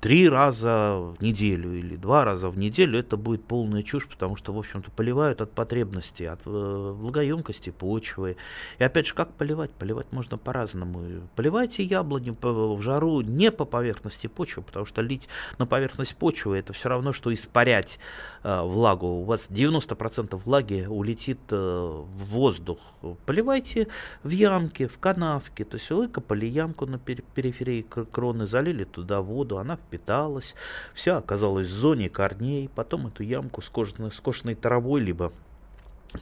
[0.00, 4.52] три раза в неделю или два раза в неделю, это будет полная чушь, потому что,
[4.52, 8.36] в общем-то, поливают от потребности, от э, влагоемкости почвы.
[8.78, 9.70] И опять же, как поливать?
[9.72, 11.28] Поливать можно по-разному.
[11.36, 15.28] Поливайте яблони в жару не по поверхности почвы, потому что лить
[15.58, 17.98] на поверхность почвы это все равно, что испарять
[18.44, 19.08] э, влагу.
[19.08, 22.78] У вас 90% влаги улетит э, в воздух.
[23.26, 23.88] Поливайте
[24.22, 25.64] в ямке, в канавке.
[25.64, 30.54] То есть выкопали ямку на периферии кроны, залили туда воду воду, она впиталась,
[30.94, 35.32] вся оказалась в зоне корней, потом эту ямку с кожаной, скошенной травой, либо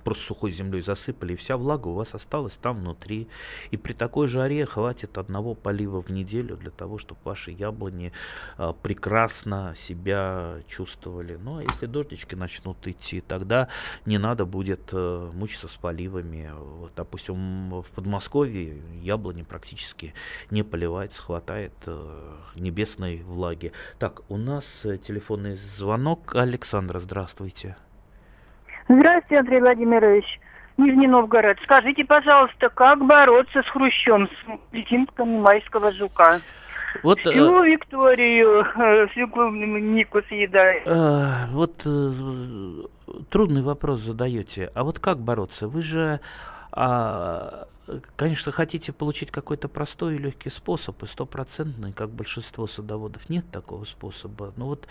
[0.04, 3.28] просто сухой землей засыпали, и вся влага у вас осталась там внутри.
[3.70, 8.12] И при такой жаре хватит одного полива в неделю для того, чтобы ваши яблони
[8.56, 11.38] а, прекрасно себя чувствовали.
[11.42, 13.68] Ну, а если дождички начнут идти, тогда
[14.06, 16.50] не надо будет а, мучиться с поливами.
[16.54, 20.14] Вот, допустим, в Подмосковье яблони практически
[20.50, 23.72] не поливается, хватает а, небесной влаги.
[23.98, 26.34] Так, у нас э, телефонный звонок.
[26.34, 27.32] Александра, здравствуйте.
[27.32, 27.76] Здравствуйте,
[28.88, 30.40] Андрей Владимирович.
[30.78, 31.58] Нижний Новгород.
[31.62, 36.40] Скажите, пожалуйста, как бороться с хрущом, с личинками майского жука?
[37.02, 40.82] Вот, всю э, Викторию, э, всю клубнику съедает.
[40.86, 42.12] Э, вот э,
[43.30, 44.70] трудный вопрос задаете.
[44.74, 45.68] А вот как бороться?
[45.68, 46.20] Вы же
[46.72, 47.66] а,
[48.16, 53.84] конечно, хотите получить какой-то простой и легкий способ, и стопроцентный, как большинство садоводов, нет такого
[53.84, 54.52] способа.
[54.56, 54.86] Но вот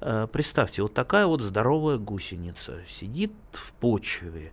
[0.00, 4.52] э, представьте, вот такая вот здоровая гусеница сидит в почве.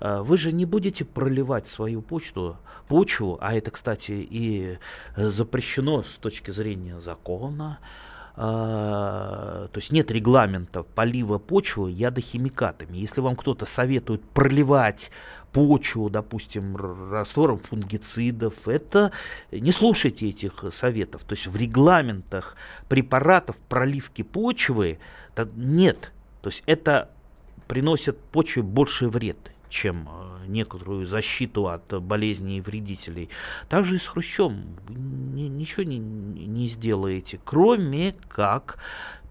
[0.00, 2.56] Э, вы же не будете проливать свою почту,
[2.88, 4.78] почву, а это, кстати, и
[5.16, 7.78] запрещено с точки зрения закона,
[8.36, 12.96] Uh, то есть нет регламента полива почвы ядохимикатами.
[12.96, 15.12] Если вам кто-то советует проливать
[15.54, 18.68] почву, допустим, раствором фунгицидов.
[18.68, 19.12] Это
[19.52, 21.22] не слушайте этих советов.
[21.24, 22.56] То есть в регламентах
[22.88, 24.98] препаратов проливки почвы
[25.54, 26.12] нет.
[26.42, 27.10] То есть это
[27.68, 29.38] приносит почве больше вред
[29.70, 33.28] чем э, некоторую защиту от болезней и вредителей.
[33.68, 38.78] Также и с хрущом ни, ничего не, не сделаете, кроме как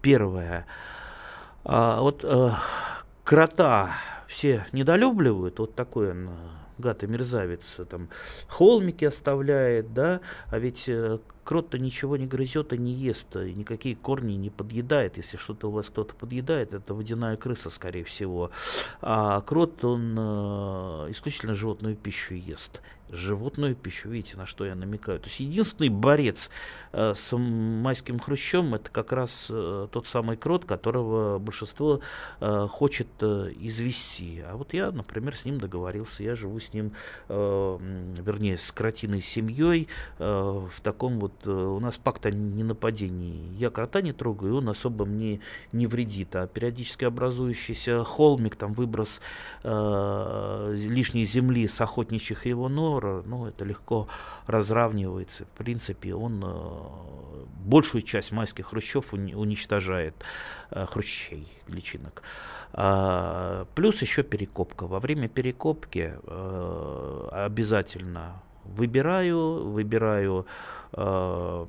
[0.01, 0.65] первое.
[1.63, 2.51] А, вот э,
[3.23, 3.95] крота
[4.33, 6.31] все недолюбливают, вот такой он, э,
[6.79, 8.09] гад и мерзавец, там,
[8.47, 13.95] холмики оставляет, да, а ведь э, крот-то ничего не грызет и не ест, и никакие
[13.95, 15.17] корни не подъедает.
[15.17, 18.49] Если что-то у вас кто-то подъедает, это водяная крыса, скорее всего.
[19.01, 24.09] А крот, он э, исключительно животную пищу ест животную пищу.
[24.09, 25.19] Видите, на что я намекаю.
[25.19, 26.49] То есть единственный борец
[26.91, 31.99] э, с майским хрущом это как раз э, тот самый крот, которого большинство
[32.39, 34.43] э, хочет э, извести.
[34.47, 36.23] А вот я, например, с ним договорился.
[36.23, 36.93] Я живу с ним,
[37.29, 37.77] э,
[38.19, 39.87] вернее, с кротиной семьей
[40.19, 41.33] э, в таком вот...
[41.45, 43.55] Э, у нас пакт о ненападении.
[43.57, 45.39] Я крота не трогаю, он особо мне
[45.71, 46.35] не вредит.
[46.35, 49.21] А периодически образующийся холмик, там выброс
[49.63, 54.07] э, лишней земли с охотничьих его нор, доллара, ну, это легко
[54.47, 55.45] разравнивается.
[55.45, 60.15] В принципе, он э, большую часть майских хрущев уничтожает,
[60.71, 62.23] э, хрущей, личинок.
[62.73, 64.87] А, плюс еще перекопка.
[64.87, 70.45] Во время перекопки э, обязательно выбираю, выбираю
[70.93, 71.65] э,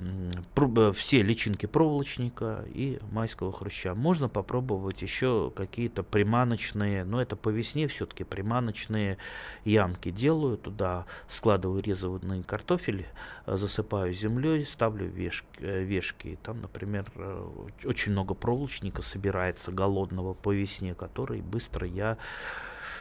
[0.95, 3.95] все личинки проволочника и майского хруща.
[3.95, 9.19] Можно попробовать еще какие-то приманочные, но это по весне все-таки приманочные
[9.65, 13.07] ямки делаю, туда складываю резанный картофель,
[13.47, 16.39] засыпаю землей, ставлю вешки, э, вешки.
[16.43, 17.49] Там, например, э,
[17.85, 22.19] очень много проволочника собирается голодного по весне, который быстро я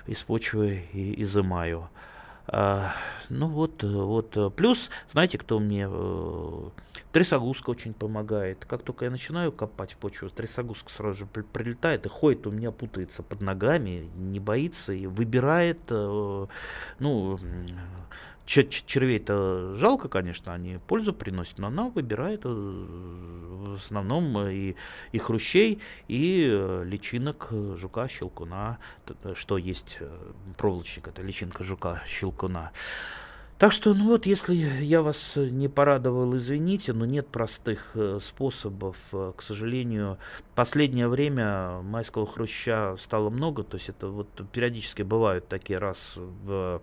[0.08, 1.89] из почвы и изымаю.
[2.47, 2.93] А,
[3.29, 4.56] ну вот, вот.
[4.56, 5.88] Плюс, знаете, кто мне...
[5.89, 6.69] Э,
[7.13, 8.65] трясогузка очень помогает.
[8.65, 13.21] Как только я начинаю копать почву, трясогузка сразу же прилетает и ходит у меня, путается
[13.23, 16.47] под ногами, не боится и выбирает, э,
[16.99, 17.39] ну,
[18.45, 24.75] червей-то жалко, конечно, они пользу приносят, но она выбирает э, в основном э, и,
[25.12, 28.79] и хрущей, и э, личинок жука-щелкуна,
[29.36, 29.99] что есть
[30.58, 32.71] проволочник, это личинка жука-щелкуна.
[33.60, 38.97] Так что, ну вот, если я вас не порадовал, извините, но нет простых способов.
[39.12, 40.17] К сожалению,
[40.53, 46.82] последнее время майского хруща стало много, то есть это вот периодически бывают такие раз в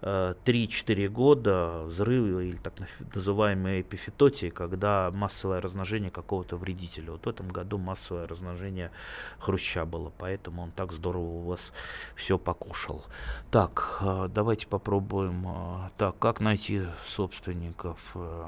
[0.00, 2.74] 3-4 года взрывы или так
[3.14, 7.12] называемые эпифитотии, когда массовое размножение какого-то вредителя.
[7.12, 8.92] Вот в этом году массовое размножение
[9.40, 11.72] хруща было, поэтому он так здорово у вас
[12.14, 13.04] все покушал.
[13.50, 15.46] Так, э, давайте попробуем.
[15.48, 17.98] Э, так, как найти собственников?
[18.14, 18.46] Э,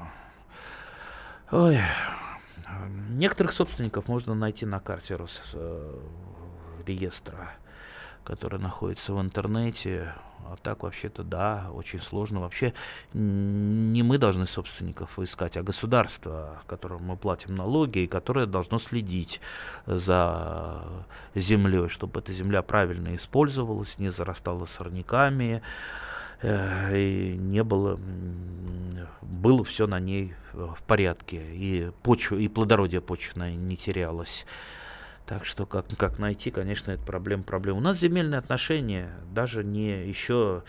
[1.51, 1.79] ой,
[3.09, 5.41] некоторых собственников можно найти на карте Рос,
[6.85, 7.51] реестра,
[8.23, 10.13] который находится в интернете.
[10.45, 12.41] А так вообще-то да, очень сложно.
[12.41, 12.73] Вообще
[13.13, 19.39] не мы должны собственников искать, а государство, которому мы платим налоги, и которое должно следить
[19.85, 20.83] за
[21.35, 25.61] землей, чтобы эта земля правильно использовалась, не зарастала сорняками,
[26.41, 27.97] э, и не было,
[29.21, 34.45] было все на ней в порядке, и почва, и плодородие почвенное не терялось.
[35.25, 37.77] Так что как, как найти, конечно, это проблема проблема.
[37.77, 40.63] У нас земельные отношения даже не еще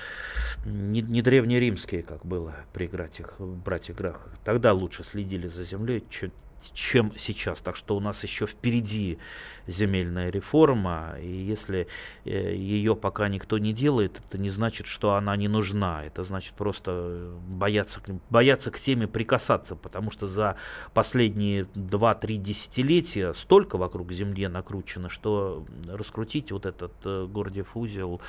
[0.65, 4.29] не, не древнеримские, как было при братьях, братьях Грахах.
[4.45, 6.31] Тогда лучше следили за землей, чем,
[6.73, 7.59] чем сейчас.
[7.59, 9.19] Так что у нас еще впереди
[9.67, 11.87] земельная реформа, и если
[12.25, 16.05] э, ее пока никто не делает, это не значит, что она не нужна.
[16.05, 20.57] Это значит просто бояться, бояться к теме прикасаться, потому что за
[20.95, 28.21] последние 2-3 десятилетия столько вокруг Земли накручено, что раскрутить вот этот э, Гордиев узел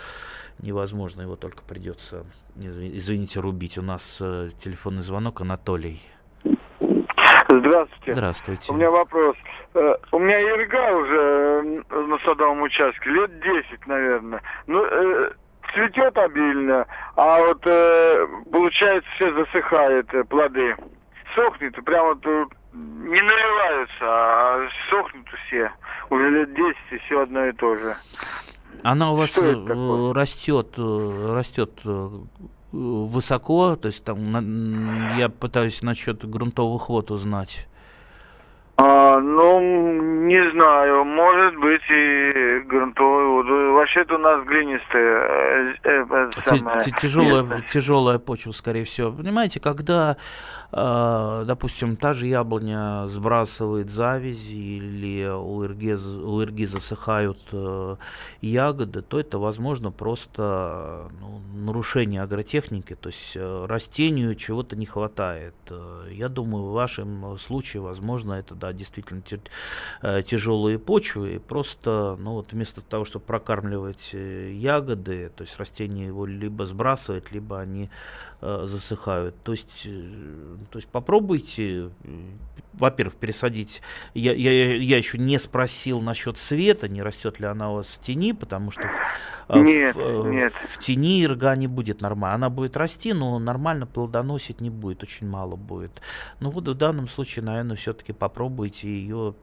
[0.60, 3.78] невозможно, его только придется, извините, рубить.
[3.78, 6.02] У нас э, телефонный звонок Анатолий.
[7.59, 8.15] Здравствуйте.
[8.15, 8.71] Здравствуйте.
[8.71, 9.35] У меня вопрос.
[9.73, 14.41] Э, у меня ирга уже э, на садовом участке, лет 10, наверное.
[14.67, 15.31] Ну, э,
[15.73, 16.85] цветет обильно,
[17.15, 17.61] а вот
[18.51, 20.75] получается все засыхает плоды.
[21.35, 25.71] Сохнет, прямо тут не наливаются, а сохнут все.
[26.09, 27.95] Уже лет 10 и все одно и то же.
[28.83, 31.71] Она у вас растет, растет
[32.73, 37.67] высоко, то есть там на, я пытаюсь насчет грунтовых вод узнать.
[38.75, 39.59] А, ну,
[40.25, 43.71] не знаю, может быть и грунтовые воды.
[43.71, 45.75] Вообще-то у нас глинистая.
[45.83, 49.12] Э, э, тяжелая, тяжелая почва, скорее всего.
[49.12, 50.17] Понимаете, когда
[50.75, 57.95] а, допустим, та же яблоня сбрасывает завязи или у ирги, у ирги засыхают э,
[58.41, 65.53] ягоды, то это, возможно, просто ну, нарушение агротехники, то есть э, растению чего-то не хватает.
[65.69, 69.21] Э, я думаю, в вашем случае, возможно, это, да, действительно
[70.23, 76.26] тяжелые почвы, и просто, ну, вот вместо того, чтобы прокармливать ягоды, то есть растение его
[76.26, 77.89] либо сбрасывает, либо они
[78.43, 79.36] засыхают.
[79.43, 79.88] То есть
[80.71, 81.89] то есть попробуйте,
[82.73, 83.82] во-первых, пересадить.
[84.13, 87.99] Я, я, я еще не спросил насчет света, не растет ли она у вас в
[88.01, 88.89] тени, потому что
[89.47, 90.53] в, нет, в, нет.
[90.69, 92.36] в тени ирга не будет нормально.
[92.36, 96.01] Она будет расти, но нормально плодоносить не будет, очень мало будет.
[96.39, 99.36] Ну вот в данном случае, наверное, все-таки попробуйте ее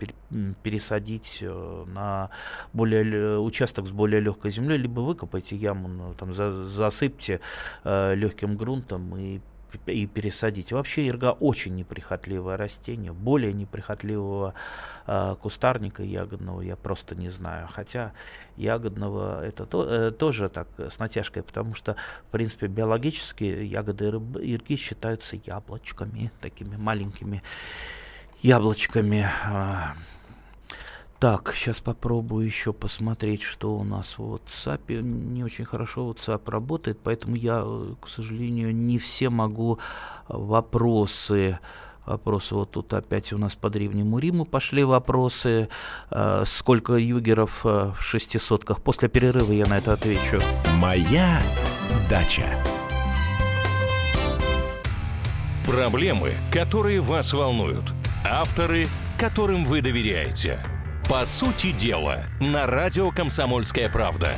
[0.62, 2.30] пересадить э, на
[2.72, 7.40] более участок с более легкой землей, либо выкопайте яму, ну, там за, засыпьте
[7.84, 9.40] э, легким грунтом и
[9.87, 10.72] и пересадить.
[10.72, 14.55] Вообще ирга очень неприхотливое растение, более неприхотливого
[15.07, 17.68] э, кустарника ягодного я просто не знаю.
[17.72, 18.12] Хотя
[18.57, 21.96] ягодного это то, э, тоже так с натяжкой, потому что
[22.29, 24.07] в принципе биологически ягоды
[24.40, 27.42] ирги считаются яблочками, такими маленькими
[28.42, 29.29] яблочками.
[29.46, 29.94] Э,
[31.20, 35.02] так, сейчас попробую еще посмотреть, что у нас в WhatsApp.
[35.02, 37.62] Не очень хорошо WhatsApp работает, поэтому я,
[38.00, 39.78] к сожалению, не все могу
[40.28, 41.59] вопросы
[42.06, 42.54] вопросы.
[42.54, 45.68] Вот тут опять у нас по Древнему Риму пошли вопросы.
[46.11, 48.83] Э, сколько югеров э, в шестисотках?
[48.83, 50.40] После перерыва я на это отвечу.
[50.76, 51.42] Моя
[52.09, 52.46] дача.
[55.66, 57.92] Проблемы, которые вас волнуют.
[58.24, 60.61] Авторы, которым вы доверяете.
[61.10, 64.30] По сути дела, на радио «Комсомольская правда».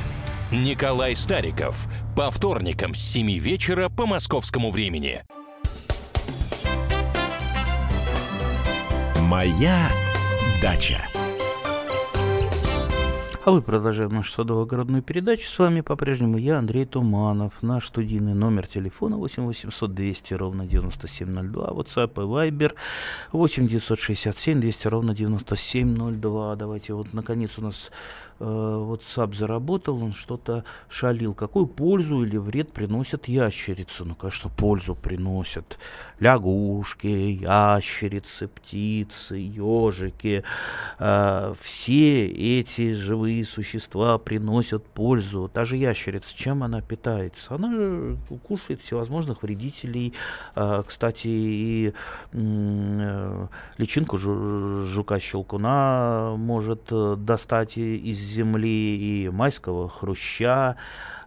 [0.50, 1.86] Николай Стариков.
[2.16, 5.22] По вторникам с 7 вечера по московскому времени.
[9.20, 9.90] Моя
[10.62, 11.11] дача.
[13.44, 15.50] А вы продолжаем нашу садово-огородную передачу.
[15.50, 17.60] С вами по-прежнему я, Андрей Туманов.
[17.60, 21.66] Наш студийный номер телефона 8 800 200 ровно 9702.
[21.70, 22.72] WhatsApp и Viber
[23.32, 26.54] 8 967 200 ровно 9702.
[26.54, 27.90] Давайте вот наконец у нас
[28.38, 31.34] э, WhatsApp заработал, он что-то шалил.
[31.34, 34.04] Какую пользу или вред приносят ящерицы?
[34.04, 35.80] Ну, конечно, пользу приносят.
[36.20, 40.44] Лягушки, ящерицы, птицы, ежики.
[41.00, 45.50] Э, все эти живые существа приносят пользу.
[45.52, 47.54] Та же ящерица, чем она питается?
[47.54, 48.16] Она
[48.46, 50.12] кушает всевозможных вредителей.
[50.54, 51.92] Э, кстати, и
[52.32, 53.46] э,
[53.78, 60.76] личинку жука-щелкуна может э, достать из земли и майского хруща.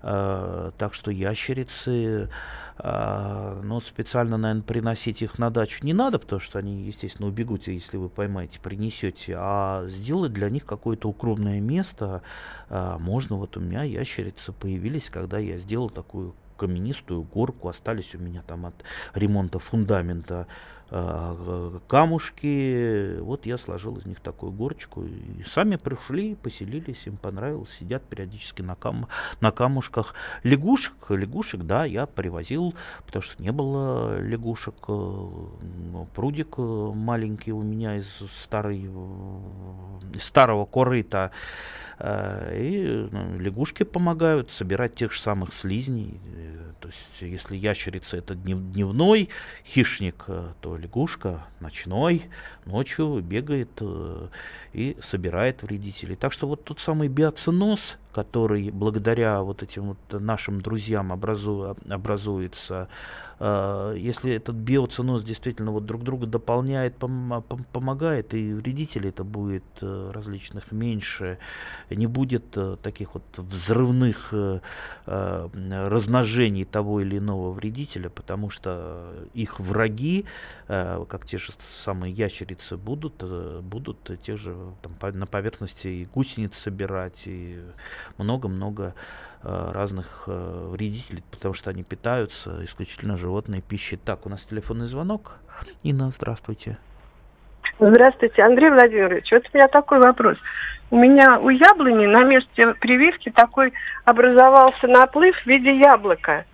[0.08, 2.30] Э, так что ящерицы,
[2.78, 7.68] э, ну, специально, наверное, приносить их на дачу не надо, потому что они, естественно, убегут,
[7.68, 12.22] если вы поймаете, принесете, а сделать для них какое-то укромное место
[12.70, 13.38] э, можно.
[13.38, 18.66] Вот у меня ящерицы появились, когда я сделал такую каменистую горку, остались у меня там
[18.66, 18.76] от
[19.14, 20.48] ремонта фундамента
[21.88, 23.18] камушки.
[23.20, 25.04] Вот я сложил из них такую горочку.
[25.04, 29.08] И сами пришли, поселились, им понравилось, сидят периодически на, кам
[29.42, 30.14] на камушках.
[30.44, 32.76] Лягушек, лягушек, да, я привозил,
[33.06, 34.76] потому что не было лягушек.
[34.88, 38.08] Э, прудик э, маленький у меня из,
[38.42, 38.90] старой,
[40.14, 41.32] из старого корыта.
[41.98, 46.20] И ну, лягушки помогают собирать тех же самых слизней.
[46.82, 49.30] То есть, если ящерица это дневной
[49.66, 50.26] хищник,
[50.60, 52.24] то лягушка ночной,
[52.66, 54.28] ночью бегает э,
[54.74, 56.16] и собирает вредителей.
[56.16, 62.88] Так что вот тот самый биоценоз, который благодаря вот этим вот нашим друзьям образу, образуется,
[63.40, 69.26] э, если этот биоценоз действительно вот друг друга дополняет, пом, пом, помогает, и вредителей это
[69.26, 71.40] будет э, различных меньше,
[71.90, 74.34] не будет э, таких вот взрывных
[75.06, 80.26] размножений того или иного вредителя, потому что их враги,
[80.68, 81.52] как те же
[81.84, 83.24] самые ящерицы, будут,
[83.64, 87.60] будут те же там, на поверхности и гусениц собирать, и
[88.18, 88.94] много-много
[89.44, 93.98] э, разных э, вредителей, потому что они питаются исключительно животной пищей.
[93.98, 95.38] Так, у нас телефонный звонок.
[95.84, 96.78] Инна, здравствуйте.
[97.80, 99.32] Здравствуйте, Андрей Владимирович.
[99.32, 100.38] Вот у меня такой вопрос.
[100.92, 103.74] У меня у яблони на месте прививки такой
[104.06, 106.46] образовался наплыв в виде яблока.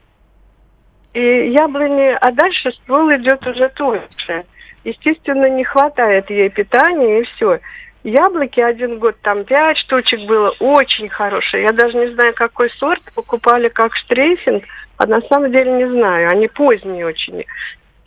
[1.14, 4.46] И яблони, а дальше ствол идет уже тоньше.
[4.84, 7.60] Естественно, не хватает ей питания и все.
[8.04, 11.64] Яблоки один год там пять штучек было, очень хорошие.
[11.64, 14.64] Я даже не знаю, какой сорт покупали как штрейфинг,
[14.98, 16.30] а на самом деле не знаю.
[16.32, 17.46] Они поздние очень.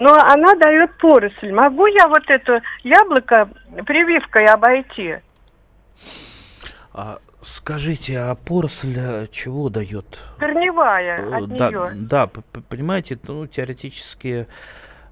[0.00, 1.52] Но она дает поросль.
[1.52, 3.48] Могу я вот это яблоко
[3.86, 5.16] прививкой обойти?
[6.92, 10.20] А, скажите, а поросль э, чего дает?
[10.38, 11.90] Корневая э, от да, нее.
[11.94, 12.26] Да,
[12.68, 14.48] понимаете, ну, теоретически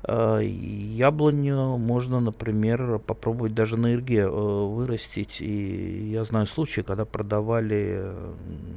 [0.05, 5.41] яблоню можно, например, попробовать даже на ирге э, вырастить.
[5.41, 8.33] И я знаю случаи, когда продавали э,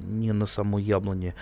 [0.07, 1.33] не на саму яблоне.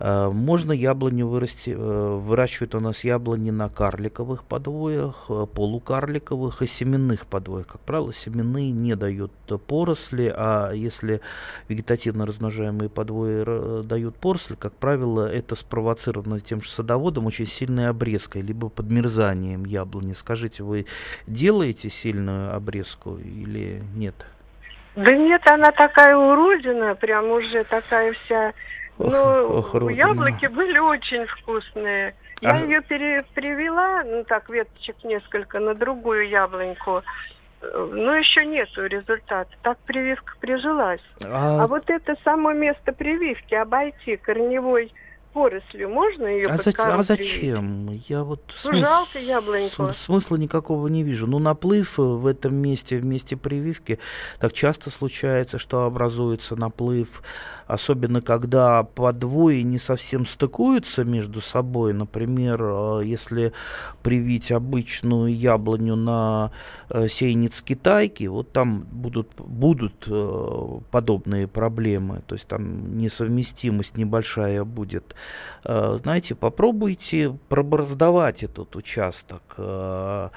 [0.00, 7.68] Можно яблоню вырасти, выращивают у нас яблони на карликовых подвоях, полукарликовых и семенных подвоях.
[7.68, 9.30] Как правило, семенные не дают
[9.68, 11.20] поросли, а если
[11.68, 18.42] вегетативно размножаемые подвои дают поросли, как правило, это спровоцировано тем же садоводом очень сильной обрезкой,
[18.42, 20.12] либо подмерзанием обрезанием яблони.
[20.12, 20.86] Скажите, вы
[21.26, 24.14] делаете сильную обрезку или нет?
[24.96, 28.52] Да нет, она такая уродина, прям уже такая вся.
[28.98, 32.14] Ох, ну, ох, яблоки были очень вкусные.
[32.40, 32.58] Я а...
[32.58, 37.02] ее пере, перевела, ну так, веточек несколько, на другую яблоньку.
[37.60, 39.50] Но еще нету результата.
[39.62, 41.00] Так прививка прижилась.
[41.24, 41.64] А...
[41.64, 44.92] а вот это само место прививки обойти корневой
[45.34, 47.90] порослью можно ее а, за, а зачем?
[48.08, 48.78] Я вот ну, смыс...
[48.78, 49.90] жалко яблоньку.
[49.92, 51.26] смысла никакого не вижу.
[51.26, 53.98] Ну, наплыв в этом месте, в месте прививки,
[54.38, 57.22] так часто случается, что образуется наплыв
[57.66, 61.92] особенно когда подвои не совсем стыкуются между собой.
[61.92, 63.52] Например, э, если
[64.02, 66.50] привить обычную яблоню на
[66.90, 74.64] э, сеянец китайки, вот там будут, будут э, подобные проблемы, то есть там несовместимость небольшая
[74.64, 75.14] будет.
[75.64, 79.42] Знаете, попробуйте пробороздавать этот участок.
[79.56, 80.30] Что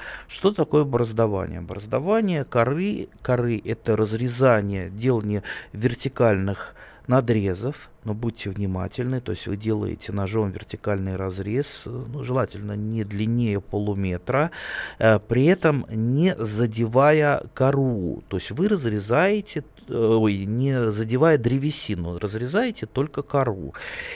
[0.56, 1.60] такое бороздование?
[1.60, 6.76] Бороздование коры, коры это разрезание, делание вертикальных
[7.08, 13.62] надрезов, но будьте внимательны, то есть вы делаете ножом вертикальный разрез, ну, желательно не длиннее
[13.62, 14.52] полуметра,
[15.00, 22.86] э, при этом не задевая кору, то есть вы разрезаете ой, не задевая древесину, разрезаете
[22.86, 23.74] только кору.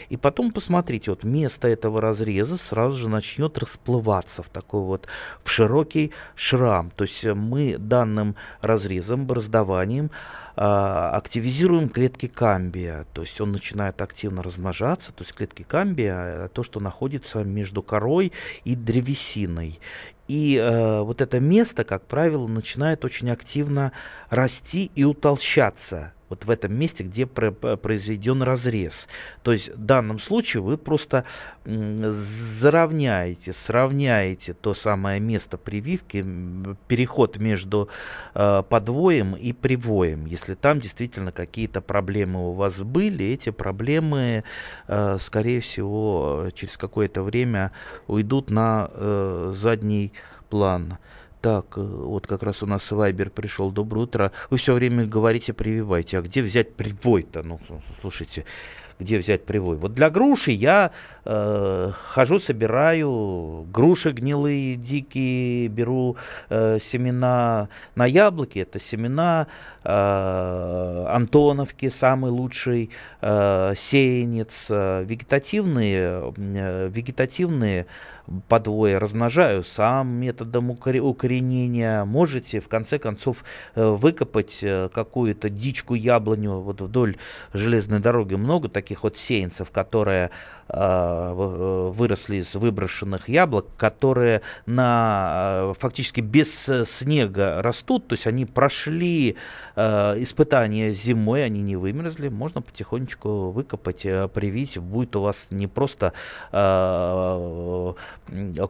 [0.10, 5.08] И потом посмотрите, вот место этого разреза сразу же начнет расплываться в такой вот
[5.44, 6.92] в широкий шрам.
[6.92, 10.12] То есть мы данным разрезом, бороздованием
[10.56, 16.64] а, активизируем клетки камбия, то есть он начинает активно размножаться, то есть клетки камбия, то,
[16.64, 18.34] что находится между корой
[18.66, 19.80] и древесиной.
[20.32, 23.92] И э, вот это место, как правило, начинает очень активно
[24.30, 29.08] расти и утолщаться вот в этом месте, где произведен разрез.
[29.44, 31.26] То есть в данном случае вы просто
[31.66, 36.26] заровняете, сравняете то самое место прививки,
[36.88, 37.90] переход между
[38.34, 40.26] э, подвоем и привоем.
[40.26, 44.46] Если там действительно какие-то проблемы у вас были, эти проблемы,
[44.88, 47.74] э, скорее всего, через какое-то время
[48.08, 50.14] уйдут на э, задний
[50.50, 50.98] план.
[51.42, 53.72] Так, э, вот как раз у нас Вайбер пришел.
[53.72, 54.32] Доброе утро.
[54.52, 56.20] Вы все время говорите прививайте.
[56.20, 57.42] А где взять привой-то?
[57.42, 57.60] Ну,
[58.00, 58.46] слушайте,
[59.00, 59.78] где взять привой?
[59.78, 60.92] Вот для груши я
[61.26, 66.16] э, хожу, собираю груши гнилые, дикие, беру
[66.50, 68.60] э, семена на яблоки.
[68.60, 69.48] Это семена
[69.84, 74.68] э, Антоновки, самый лучший э, сеянец.
[74.70, 77.88] Э, вегетативные, э, вегетативные
[78.48, 82.06] подвое размножаю сам методом укоренения.
[82.06, 83.44] Можете, в конце концов,
[83.76, 87.18] э, выкопать э, какую-то дичку яблоню вот вдоль
[87.54, 88.36] железной дороги.
[88.36, 90.32] Много таких вот сеянцев, которые
[90.74, 96.50] Э, выросли из выброшенных яблок, которые на, фактически без
[96.86, 99.36] снега растут, то есть они прошли
[99.76, 104.04] испытания зимой, они не вымерзли, можно потихонечку выкопать,
[104.34, 106.14] привить, будет у вас не просто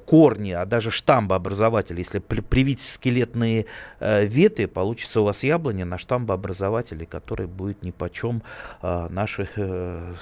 [0.05, 1.97] корни, а даже штамбообразователь.
[1.97, 3.65] Если привить скелетные
[3.99, 8.41] ветви, получится у вас яблоня на штамбообразователе, который будет ни почем
[8.81, 9.47] наши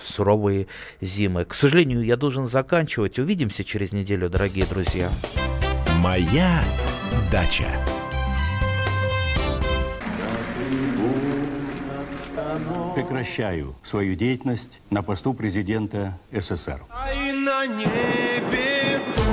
[0.04, 0.68] суровые
[1.02, 1.46] зимы.
[1.46, 3.20] К сожалению, я должен заканчивать.
[3.20, 5.10] Увидимся через неделю, дорогие друзья.
[5.98, 6.64] Моя
[7.32, 7.68] дача.
[12.96, 16.82] Прекращаю свою деятельность на посту президента СССР.
[16.90, 18.29] А на небе туча.